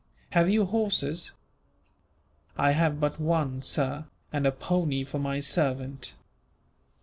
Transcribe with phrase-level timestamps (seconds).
[0.31, 1.31] "Have you horses?"
[2.57, 6.15] "I have but one, sir, and a pony for my servant."